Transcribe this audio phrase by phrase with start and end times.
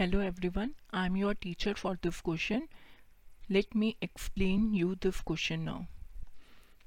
[0.00, 2.62] Hello everyone I am your teacher for this question
[3.50, 5.82] let me explain you this question now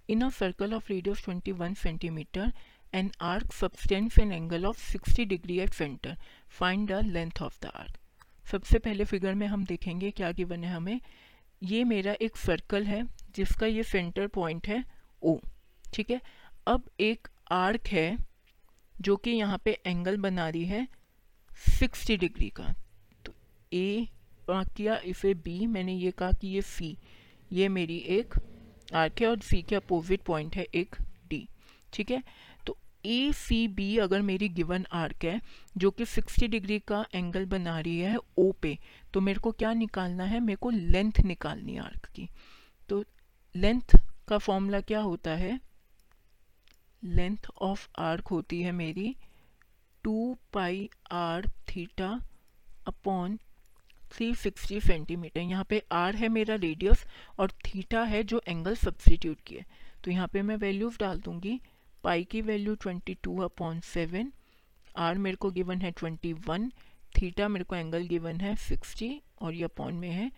[0.10, 2.52] in a circle of radius twenty one centimetre
[2.94, 6.18] an arc subtends an angle of sixty degree at centre
[6.60, 8.00] find the length of the arc
[8.52, 11.00] सबसे पहले figure में हम देखेंगे क्या given है हमें.
[11.64, 13.04] ये मेरा एक सर्कल है,
[13.36, 14.84] जिसका ये सेंटर पॉइंट है
[15.24, 15.40] ओ
[15.94, 16.22] ठीक है?
[16.68, 18.18] अब एक आर्क है,
[19.02, 20.88] जो कि यहाँ पे एंगल बना रही है
[21.80, 22.74] सिक्सटी डिग्री का.
[23.74, 24.08] ए
[24.48, 26.98] किया इसे बी मैंने ये कहा कि ये सी
[27.52, 28.34] ये मेरी एक
[28.94, 30.96] आर्क है और सी के अपोजिट पॉइंट है, एक
[31.30, 31.48] डी
[31.94, 32.24] ठीक है?
[32.68, 35.42] तो ए सी बी अगर मेरी गिवन आर्क है,
[35.78, 38.78] जो कि 60 डिग्री का एंगल बना रही है ओ पे
[39.14, 40.40] तो मेरे को क्या निकालना है?
[40.40, 42.30] मेरे को लेंथ निकालनी आर्क की।
[42.90, 43.04] तो
[43.56, 43.98] लेंथ
[44.28, 45.60] का फॉर्मूला क्या होता है?
[47.04, 49.16] लेंथ ऑफ़ आर्क होती है मेरी
[50.04, 52.22] two pi r theta
[52.88, 53.40] upon
[54.14, 55.42] 360 centimetre.
[55.42, 57.06] यहाँ पे आर है मेरा रेडियस
[57.40, 59.64] और थीटा है जो एंगल सब्सिट्यूट किए
[60.04, 61.60] तो यहाँ पे मैं वैल्यूज़ डाल दूँगी।
[62.04, 64.32] पाई की value 22 two upon seven,
[64.98, 66.70] r मेरे को गिवन है 21
[67.16, 69.10] थीटा मेरे को एंगल गिवन है 60
[69.42, 70.32] और ये अपॉन में है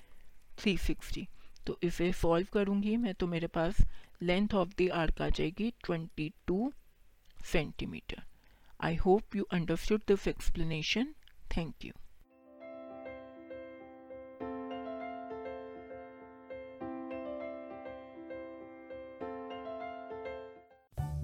[0.59, 1.25] 360
[1.67, 3.81] तो इसे सॉल्व करूँगी मैं तो मेरे पास
[4.23, 6.71] लेंथ ऑफ़ द आर्क आ जाएगी 22
[7.45, 8.21] centimetre.
[8.79, 11.13] I hope you understood this explanation.
[11.57, 11.91] Thank you.